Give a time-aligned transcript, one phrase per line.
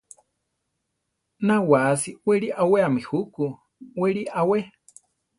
[1.47, 3.45] Na wáasi wéli aweami juku;
[3.99, 4.59] weri awé.